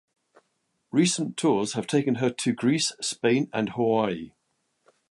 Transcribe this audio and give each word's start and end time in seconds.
Recent 0.91 1.37
tours 1.37 1.73
have 1.73 1.85
taken 1.85 2.15
her 2.15 2.31
to 2.31 2.53
Greece, 2.53 2.91
Spain 3.01 3.51
and 3.53 3.69
Hawaii. 3.69 4.31